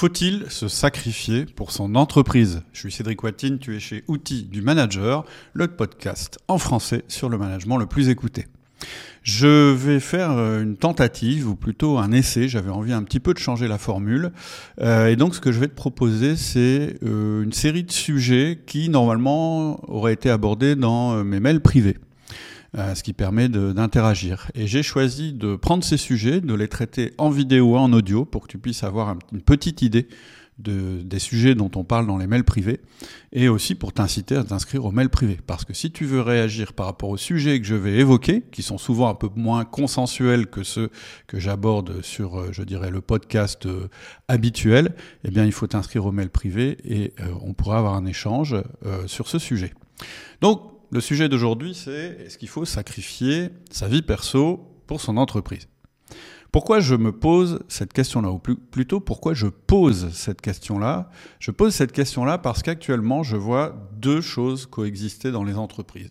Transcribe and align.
Faut-il 0.00 0.46
se 0.48 0.66
sacrifier 0.66 1.44
pour 1.44 1.72
son 1.72 1.94
entreprise? 1.94 2.62
Je 2.72 2.80
suis 2.80 2.90
Cédric 2.90 3.22
Watine, 3.22 3.58
tu 3.58 3.76
es 3.76 3.80
chez 3.80 4.02
Outils 4.08 4.44
du 4.44 4.62
Manager, 4.62 5.26
le 5.52 5.68
podcast 5.68 6.38
en 6.48 6.56
français 6.56 7.04
sur 7.06 7.28
le 7.28 7.36
management 7.36 7.76
le 7.76 7.84
plus 7.84 8.08
écouté. 8.08 8.46
Je 9.22 9.74
vais 9.74 10.00
faire 10.00 10.30
euh, 10.30 10.62
une 10.62 10.78
tentative, 10.78 11.46
ou 11.50 11.54
plutôt 11.54 11.98
un 11.98 12.12
essai, 12.12 12.48
j'avais 12.48 12.70
envie 12.70 12.94
un 12.94 13.02
petit 13.02 13.20
peu 13.20 13.34
de 13.34 13.38
changer 13.38 13.68
la 13.68 13.76
formule. 13.76 14.32
Euh, 14.80 15.08
et 15.08 15.16
donc 15.16 15.34
ce 15.34 15.40
que 15.42 15.52
je 15.52 15.60
vais 15.60 15.68
te 15.68 15.74
proposer, 15.74 16.34
c'est 16.34 16.96
euh, 17.04 17.42
une 17.42 17.52
série 17.52 17.84
de 17.84 17.92
sujets 17.92 18.58
qui 18.64 18.88
normalement 18.88 19.86
auraient 19.86 20.14
été 20.14 20.30
abordés 20.30 20.76
dans 20.76 21.22
mes 21.24 21.40
mails 21.40 21.60
privés. 21.60 21.98
Euh, 22.78 22.94
ce 22.94 23.02
qui 23.02 23.14
permet 23.14 23.48
d'interagir. 23.48 24.48
Et 24.54 24.68
j'ai 24.68 24.84
choisi 24.84 25.32
de 25.32 25.56
prendre 25.56 25.82
ces 25.82 25.96
sujets, 25.96 26.40
de 26.40 26.54
les 26.54 26.68
traiter 26.68 27.12
en 27.18 27.28
vidéo 27.28 27.74
et 27.74 27.78
en 27.80 27.92
audio 27.92 28.24
pour 28.24 28.42
que 28.42 28.46
tu 28.46 28.58
puisses 28.58 28.84
avoir 28.84 29.16
une 29.32 29.42
petite 29.42 29.82
idée 29.82 30.06
de, 30.60 31.02
des 31.02 31.18
sujets 31.18 31.56
dont 31.56 31.72
on 31.74 31.82
parle 31.82 32.06
dans 32.06 32.16
les 32.16 32.28
mails 32.28 32.44
privés, 32.44 32.78
et 33.32 33.48
aussi 33.48 33.74
pour 33.74 33.92
t'inciter 33.92 34.36
à 34.36 34.44
t'inscrire 34.44 34.84
aux 34.84 34.92
mails 34.92 35.08
privés. 35.08 35.40
Parce 35.44 35.64
que 35.64 35.74
si 35.74 35.90
tu 35.90 36.04
veux 36.04 36.20
réagir 36.20 36.72
par 36.72 36.86
rapport 36.86 37.08
aux 37.08 37.16
sujets 37.16 37.58
que 37.58 37.66
je 37.66 37.74
vais 37.74 37.94
évoquer, 37.94 38.42
qui 38.52 38.62
sont 38.62 38.78
souvent 38.78 39.08
un 39.08 39.16
peu 39.16 39.30
moins 39.34 39.64
consensuels 39.64 40.46
que 40.46 40.62
ceux 40.62 40.90
que 41.26 41.40
j'aborde 41.40 42.02
sur, 42.02 42.38
euh, 42.38 42.52
je 42.52 42.62
dirais, 42.62 42.90
le 42.90 43.00
podcast 43.00 43.66
euh, 43.66 43.88
habituel, 44.28 44.94
eh 45.24 45.32
bien, 45.32 45.44
il 45.44 45.52
faut 45.52 45.66
t'inscrire 45.66 46.06
aux 46.06 46.12
mails 46.12 46.30
privés 46.30 46.78
et 46.84 47.14
on 47.42 47.52
pourra 47.52 47.78
avoir 47.78 47.94
un 47.94 48.06
échange 48.06 48.54
sur 49.06 49.26
ce 49.26 49.40
sujet. 49.40 49.72
Donc, 50.40 50.69
le 50.90 51.00
sujet 51.00 51.28
d'aujourd'hui, 51.28 51.74
c'est 51.74 52.16
est-ce 52.26 52.36
qu'il 52.36 52.48
faut 52.48 52.64
sacrifier 52.64 53.50
sa 53.70 53.86
vie 53.86 54.02
perso 54.02 54.66
pour 54.86 55.00
son 55.00 55.16
entreprise? 55.16 55.68
Pourquoi 56.50 56.80
je 56.80 56.96
me 56.96 57.12
pose 57.12 57.60
cette 57.68 57.92
question-là? 57.92 58.32
Ou 58.32 58.38
plutôt, 58.40 58.98
pourquoi 58.98 59.34
je 59.34 59.46
pose 59.46 60.10
cette 60.12 60.40
question-là? 60.40 61.08
Je 61.38 61.52
pose 61.52 61.72
cette 61.72 61.92
question-là 61.92 62.38
parce 62.38 62.62
qu'actuellement, 62.62 63.22
je 63.22 63.36
vois 63.36 63.88
deux 63.98 64.20
choses 64.20 64.66
coexister 64.66 65.30
dans 65.30 65.44
les 65.44 65.54
entreprises. 65.54 66.10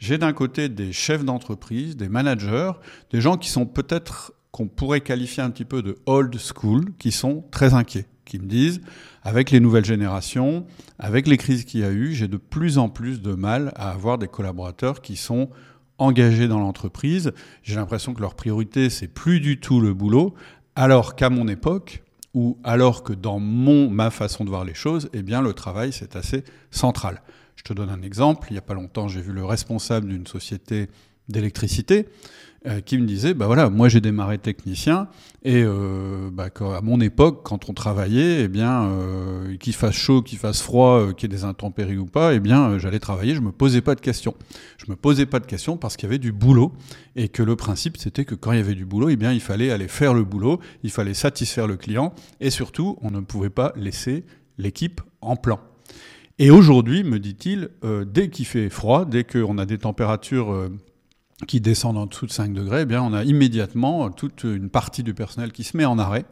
J'ai 0.00 0.18
d'un 0.18 0.32
côté 0.32 0.68
des 0.68 0.92
chefs 0.92 1.24
d'entreprise, 1.24 1.96
des 1.96 2.08
managers, 2.08 2.72
des 3.12 3.20
gens 3.20 3.36
qui 3.36 3.48
sont 3.48 3.66
peut-être 3.66 4.32
qu'on 4.50 4.66
pourrait 4.66 5.02
qualifier 5.02 5.44
un 5.44 5.50
petit 5.50 5.64
peu 5.64 5.82
de 5.82 5.98
old 6.06 6.36
school, 6.36 6.86
qui 6.98 7.12
sont 7.12 7.44
très 7.52 7.74
inquiets 7.74 8.06
qui 8.30 8.38
me 8.38 8.46
disent, 8.46 8.80
avec 9.22 9.50
les 9.50 9.60
nouvelles 9.60 9.84
générations, 9.84 10.64
avec 10.98 11.26
les 11.26 11.36
crises 11.36 11.64
qu'il 11.64 11.80
y 11.80 11.84
a 11.84 11.90
eu, 11.90 12.14
j'ai 12.14 12.28
de 12.28 12.36
plus 12.36 12.78
en 12.78 12.88
plus 12.88 13.20
de 13.20 13.34
mal 13.34 13.72
à 13.74 13.90
avoir 13.90 14.18
des 14.18 14.28
collaborateurs 14.28 15.02
qui 15.02 15.16
sont 15.16 15.50
engagés 15.98 16.48
dans 16.48 16.60
l'entreprise. 16.60 17.32
J'ai 17.62 17.74
l'impression 17.74 18.14
que 18.14 18.20
leur 18.20 18.34
priorité, 18.34 18.88
c'est 18.88 19.08
plus 19.08 19.40
du 19.40 19.58
tout 19.58 19.80
le 19.80 19.92
boulot, 19.92 20.34
alors 20.76 21.16
qu'à 21.16 21.28
mon 21.28 21.48
époque, 21.48 22.02
ou 22.32 22.56
alors 22.62 23.02
que 23.02 23.12
dans 23.12 23.40
mon, 23.40 23.90
ma 23.90 24.10
façon 24.10 24.44
de 24.44 24.50
voir 24.50 24.64
les 24.64 24.74
choses, 24.74 25.10
eh 25.12 25.22
bien, 25.22 25.42
le 25.42 25.52
travail, 25.52 25.92
c'est 25.92 26.14
assez 26.14 26.44
central. 26.70 27.22
Je 27.56 27.64
te 27.64 27.72
donne 27.72 27.90
un 27.90 28.02
exemple. 28.02 28.46
Il 28.50 28.54
n'y 28.54 28.58
a 28.58 28.62
pas 28.62 28.74
longtemps, 28.74 29.08
j'ai 29.08 29.20
vu 29.20 29.32
le 29.32 29.44
responsable 29.44 30.08
d'une 30.08 30.26
société 30.26 30.88
d'électricité 31.30 32.06
euh, 32.66 32.82
qui 32.82 32.98
me 32.98 33.06
disait, 33.06 33.32
bah 33.32 33.46
voilà, 33.46 33.70
moi 33.70 33.88
j'ai 33.88 34.02
démarré 34.02 34.36
technicien 34.36 35.08
et 35.44 35.62
euh, 35.64 36.28
bah, 36.30 36.50
à 36.60 36.82
mon 36.82 37.00
époque, 37.00 37.40
quand 37.42 37.70
on 37.70 37.72
travaillait, 37.72 38.42
eh 38.42 38.48
bien, 38.48 38.84
euh, 38.84 39.56
qu'il 39.56 39.72
fasse 39.72 39.94
chaud, 39.94 40.20
qu'il 40.20 40.36
fasse 40.36 40.60
froid, 40.60 41.14
qu'il 41.14 41.30
y 41.30 41.34
ait 41.34 41.38
des 41.38 41.44
intempéries 41.44 41.96
ou 41.96 42.04
pas, 42.04 42.34
eh 42.34 42.38
bien, 42.38 42.76
j'allais 42.76 42.98
travailler, 42.98 43.34
je 43.34 43.40
me 43.40 43.50
posais 43.50 43.80
pas 43.80 43.94
de 43.94 44.02
questions. 44.02 44.34
Je 44.76 44.90
me 44.90 44.96
posais 44.96 45.24
pas 45.24 45.40
de 45.40 45.46
questions 45.46 45.78
parce 45.78 45.96
qu'il 45.96 46.06
y 46.06 46.10
avait 46.10 46.18
du 46.18 46.32
boulot 46.32 46.74
et 47.16 47.28
que 47.30 47.42
le 47.42 47.56
principe 47.56 47.96
c'était 47.96 48.26
que 48.26 48.34
quand 48.34 48.52
il 48.52 48.58
y 48.58 48.62
avait 48.62 48.74
du 48.74 48.84
boulot, 48.84 49.08
eh 49.08 49.16
bien, 49.16 49.32
il 49.32 49.40
fallait 49.40 49.70
aller 49.70 49.88
faire 49.88 50.12
le 50.12 50.24
boulot, 50.24 50.60
il 50.82 50.90
fallait 50.90 51.14
satisfaire 51.14 51.66
le 51.66 51.78
client 51.78 52.12
et 52.40 52.50
surtout, 52.50 52.98
on 53.00 53.10
ne 53.10 53.20
pouvait 53.20 53.48
pas 53.48 53.72
laisser 53.74 54.22
l'équipe 54.58 55.00
en 55.22 55.36
plan. 55.36 55.60
Et 56.38 56.50
aujourd'hui, 56.50 57.04
me 57.04 57.18
dit-il, 57.18 57.70
dès 58.06 58.28
qu'il 58.28 58.44
fait 58.44 58.68
froid, 58.68 59.06
dès 59.06 59.24
qu'on 59.24 59.56
a 59.56 59.64
des 59.64 59.78
températures 59.78 60.70
qui 61.46 61.60
descendent 61.60 61.98
en 61.98 62.06
dessous 62.06 62.26
de 62.26 62.32
5 62.32 62.52
degrés, 62.52 62.82
eh 62.82 62.86
bien 62.86 63.02
on 63.02 63.12
a 63.12 63.24
immédiatement 63.24 64.10
toute 64.10 64.44
une 64.44 64.70
partie 64.70 65.02
du 65.02 65.14
personnel 65.14 65.52
qui 65.52 65.64
se 65.64 65.76
met 65.76 65.84
en 65.84 65.98
arrêt 65.98 66.24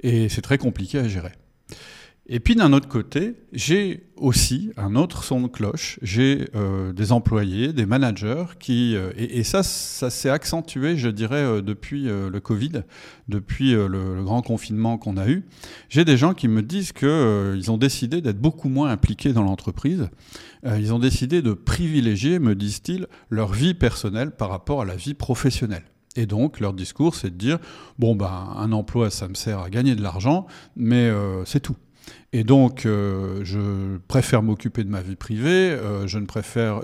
et 0.00 0.28
c'est 0.28 0.42
très 0.42 0.58
compliqué 0.58 0.98
à 0.98 1.08
gérer. 1.08 1.32
Et 2.26 2.40
puis 2.40 2.54
d'un 2.54 2.72
autre 2.72 2.88
côté, 2.88 3.34
j'ai 3.52 4.06
aussi 4.16 4.70
un 4.78 4.96
autre 4.96 5.24
son 5.24 5.42
de 5.42 5.46
cloche. 5.46 5.98
J'ai 6.00 6.48
euh, 6.54 6.94
des 6.94 7.12
employés, 7.12 7.74
des 7.74 7.84
managers 7.84 8.46
qui 8.58 8.96
euh, 8.96 9.12
et, 9.18 9.44
ça, 9.44 9.62
ça 9.62 10.08
s'est 10.08 10.30
accentué, 10.30 10.96
je 10.96 11.10
dirais, 11.10 11.42
euh, 11.42 11.60
depuis 11.60 12.04
le 12.04 12.40
Covid, 12.40 12.82
depuis 13.28 13.72
le, 13.72 14.22
grand 14.24 14.40
confinement 14.40 14.96
qu'on 14.96 15.18
a 15.18 15.28
eu. 15.28 15.44
J'ai 15.90 16.06
des 16.06 16.16
gens 16.16 16.32
qui 16.32 16.48
me 16.48 16.62
disent 16.62 16.92
que 16.92 17.54
ils 17.56 17.70
ont 17.70 17.76
décidé 17.76 18.22
d'être 18.22 18.40
beaucoup 18.40 18.70
moins 18.70 18.90
impliqués 18.90 19.34
dans 19.34 19.42
l'entreprise. 19.42 20.08
ils 20.64 20.94
ont 20.94 20.98
décidé 20.98 21.42
de 21.42 21.52
privilégier, 21.52 22.38
me 22.38 22.54
disent-ils, 22.54 23.06
leur 23.28 23.52
vie 23.52 23.74
personnelle 23.74 24.30
par 24.30 24.48
rapport 24.48 24.80
à 24.80 24.84
la 24.86 24.96
vie 24.96 25.14
professionnelle. 25.14 25.84
Et 26.16 26.26
donc, 26.26 26.60
leur 26.60 26.72
discours, 26.72 27.16
c'est 27.16 27.30
de 27.30 27.36
dire 27.36 27.58
bon, 27.98 28.14
ben, 28.14 28.54
un 28.56 28.72
emploi, 28.72 29.10
ça 29.10 29.28
me 29.28 29.34
sert 29.34 29.58
à 29.58 29.68
gagner 29.68 29.94
de 29.94 30.02
l'argent, 30.02 30.46
mais 30.74 31.10
c'est 31.44 31.60
tout. 31.60 31.76
Et 32.32 32.42
donc, 32.42 32.84
euh, 32.84 33.40
je 33.44 33.96
préfère 34.08 34.42
m'occuper 34.42 34.82
de 34.82 34.88
ma 34.88 35.02
vie 35.02 35.16
privée, 35.16 35.70
euh, 35.70 36.06
je, 36.06 36.18
ne 36.18 36.26
préfère, 36.26 36.80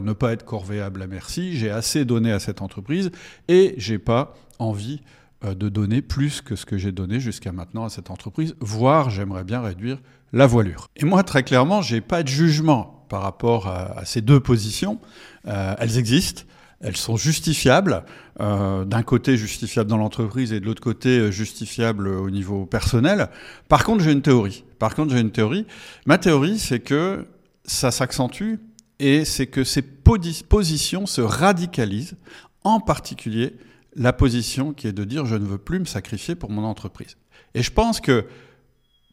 ne 0.00 0.12
pas 0.12 0.32
être 0.32 0.44
corvéable 0.44 1.02
à 1.02 1.06
merci, 1.06 1.56
j'ai 1.56 1.70
assez 1.70 2.04
donné 2.04 2.30
à 2.30 2.38
cette 2.38 2.60
entreprise 2.60 3.10
et 3.48 3.74
j'ai 3.78 3.98
pas 3.98 4.34
envie 4.58 5.00
euh, 5.44 5.54
de 5.54 5.70
donner 5.70 6.02
plus 6.02 6.42
que 6.42 6.56
ce 6.56 6.66
que 6.66 6.76
j'ai 6.76 6.92
donné 6.92 7.20
jusqu'à 7.20 7.52
maintenant 7.52 7.84
à 7.84 7.88
cette 7.88 8.10
entreprise, 8.10 8.54
voire 8.60 9.08
j'aimerais 9.08 9.44
bien 9.44 9.62
réduire 9.62 9.98
la 10.34 10.46
voilure. 10.46 10.88
Et 10.96 11.06
moi, 11.06 11.22
très 11.22 11.42
clairement, 11.42 11.80
j'ai 11.80 12.02
pas 12.02 12.22
de 12.22 12.28
jugement 12.28 13.06
par 13.08 13.22
rapport 13.22 13.68
à 13.68 14.04
ces 14.04 14.20
deux 14.20 14.40
positions. 14.40 14.98
elles 15.44 15.96
existent 15.96 16.42
elles 16.80 16.96
sont 16.96 17.16
justifiables, 17.16 18.04
euh, 18.40 18.84
d'un 18.84 19.02
côté 19.02 19.36
justifiables 19.36 19.88
dans 19.88 19.96
l'entreprise 19.96 20.52
et 20.52 20.60
de 20.60 20.66
l'autre 20.66 20.82
côté 20.82 21.18
euh, 21.18 21.30
justifiables 21.30 22.08
au 22.08 22.30
niveau 22.30 22.66
personnel. 22.66 23.28
Par 23.68 23.84
contre, 23.84 24.02
j'ai 24.04 24.12
une 24.12 24.22
théorie. 24.22 24.64
Par 24.78 24.94
contre, 24.94 25.12
j'ai 25.12 25.20
une 25.20 25.30
théorie. 25.30 25.66
Ma 26.04 26.18
théorie, 26.18 26.58
c'est 26.58 26.80
que 26.80 27.26
ça 27.64 27.90
s'accentue 27.90 28.56
et 28.98 29.24
c'est 29.24 29.46
que 29.46 29.64
ces 29.64 29.82
positions 29.82 31.06
se 31.06 31.20
radicalisent, 31.20 32.16
en 32.64 32.80
particulier 32.80 33.54
la 33.94 34.12
position 34.12 34.72
qui 34.72 34.86
est 34.86 34.92
de 34.92 35.04
dire 35.04 35.24
je 35.24 35.36
ne 35.36 35.44
veux 35.44 35.58
plus 35.58 35.78
me 35.78 35.84
sacrifier 35.84 36.34
pour 36.34 36.50
mon 36.50 36.64
entreprise. 36.64 37.16
Et 37.54 37.62
je 37.62 37.72
pense 37.72 38.00
que 38.00 38.26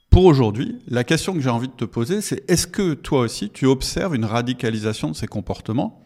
pour 0.09 0.25
aujourd'hui, 0.25 0.79
la 0.87 1.03
question 1.03 1.33
que 1.33 1.39
j'ai 1.39 1.49
envie 1.49 1.69
de 1.69 1.73
te 1.73 1.85
poser, 1.85 2.21
c'est 2.21 2.47
est-ce 2.49 2.67
que 2.67 2.93
toi 2.93 3.21
aussi 3.21 3.49
tu 3.49 3.65
observes 3.65 4.15
une 4.15 4.25
radicalisation 4.25 5.09
de 5.09 5.15
ces 5.15 5.27
comportements? 5.27 6.05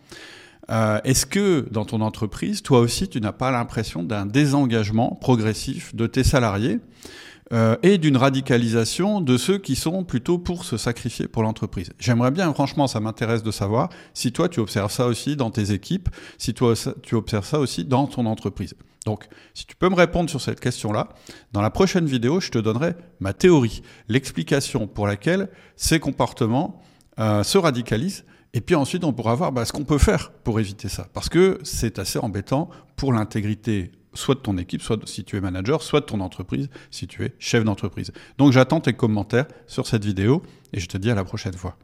Euh, 0.70 1.00
est-ce 1.04 1.26
que 1.26 1.66
dans 1.72 1.86
ton 1.86 2.02
entreprise, 2.02 2.62
toi 2.62 2.80
aussi, 2.80 3.08
tu 3.08 3.22
n'as 3.22 3.32
pas 3.32 3.52
l'impression 3.52 4.04
d'un 4.04 4.26
désengagement 4.26 5.18
progressif 5.22 5.96
de 5.96 6.08
tes 6.08 6.24
salariés 6.24 6.80
euh, 7.54 7.78
et 7.84 7.98
d'une 7.98 8.18
radicalisation 8.18 9.22
de 9.22 9.38
ceux 9.38 9.58
qui 9.58 9.78
sont 9.78 10.04
plutôt 10.04 10.38
pour 10.38 10.66
se 10.66 10.76
sacrifier 10.76 11.28
pour 11.28 11.44
l'entreprise? 11.44 11.92
J'aimerais 12.00 12.32
bien, 12.32 12.54
franchement, 12.54 12.88
ça 12.88 13.00
m'intéresse 13.00 13.44
de 13.44 13.52
savoir 13.52 13.90
si 14.14 14.34
toi, 14.34 14.50
tu 14.50 14.60
observes 14.60 14.92
ça 14.92 15.08
aussi 15.08 15.38
dans 15.38 15.52
tes 15.52 15.72
équipes, 15.72 16.10
si 16.38 16.54
toi, 16.54 16.74
tu 17.02 17.16
observes 17.16 17.46
ça 17.46 17.60
aussi 17.60 17.86
dans 17.86 18.08
ton 18.08 18.26
entreprise. 18.26 18.76
Donc, 19.06 19.30
si 19.54 19.66
tu 19.66 19.78
peux 19.78 19.88
me 19.88 19.96
répondre 19.96 20.30
sur 20.30 20.42
cette 20.42 20.60
question-là, 20.60 21.08
dans 21.54 21.62
la 21.62 21.70
prochaine 21.70 22.06
vidéo, 22.06 22.42
je 22.42 22.52
te 22.52 22.58
donnerai 22.58 22.94
ma 23.22 23.32
théorie, 23.32 23.82
l'explication 24.10 24.86
pour 24.86 25.08
laquelle 25.08 25.48
ces 25.78 26.02
comportements 26.02 26.82
euh, 27.18 27.42
se 27.44 27.58
radicalisent 27.58 28.26
et 28.57 28.62
puis 28.62 28.73
ensuite, 28.73 29.03
on 29.03 29.13
pourra 29.13 29.35
voir 29.35 29.51
bah, 29.51 29.66
ce 29.66 29.72
qu'on 29.72 29.84
peut 29.84 30.00
faire 30.00 30.31
pour 30.31 30.59
éviter 30.59 30.90
ça. 30.90 31.07
Parce 31.13 31.29
que 31.29 31.59
c'est 31.62 32.00
assez 32.00 32.18
embêtant 32.18 32.72
pour 32.95 33.13
l'intégrité 33.13 33.91
soit 34.16 34.34
de 34.34 34.40
ton 34.40 34.57
équipe, 34.57 34.81
soit 34.81 34.97
si 35.07 35.23
tu 35.23 35.38
es 35.38 35.41
manager, 35.41 35.84
soit 35.84 36.00
de 36.00 36.06
ton 36.06 36.22
entreprise, 36.22 36.68
si 36.90 37.06
tu 37.06 37.23
es 37.23 37.35
chef 37.38 37.63
d'entreprise. 37.63 38.12
Donc 38.40 38.53
j'attends 38.53 38.79
tes 38.79 38.94
commentaires 38.94 39.45
sur 39.68 39.86
cette 39.86 40.04
vidéo 40.04 40.42
et 40.74 40.80
je 40.80 40.88
te 40.88 40.98
dis 40.98 41.12
à 41.12 41.13
la 41.13 41.24
prochaine 41.24 41.54
fois. 41.54 41.77